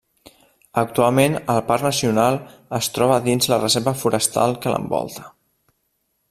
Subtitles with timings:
[0.81, 2.39] Actualment el parc nacional
[2.79, 5.29] es troba dins la reserva forestal que l'envolta.